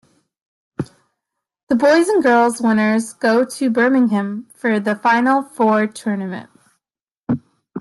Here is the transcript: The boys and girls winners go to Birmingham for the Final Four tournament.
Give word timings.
The 1.69 1.75
boys 1.75 2.07
and 2.07 2.23
girls 2.23 2.59
winners 2.59 3.13
go 3.13 3.45
to 3.45 3.69
Birmingham 3.69 4.47
for 4.51 4.79
the 4.79 4.95
Final 4.95 5.43
Four 5.43 5.85
tournament. 5.85 6.49